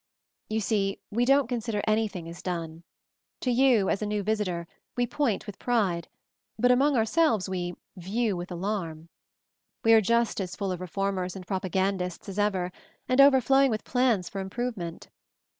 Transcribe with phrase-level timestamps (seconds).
[0.49, 2.81] "You see, we don't consider anything as done..
[3.41, 4.65] To you, as a new visitor,
[4.97, 6.07] we 'point with pride/
[6.59, 8.97] hut among ourselves we 'view with alarm.
[9.03, 9.07] 9
[9.85, 12.71] We are just as full of Reform ers and Propagandists as ever,
[13.07, 15.07] and over flowing with plans for improvement.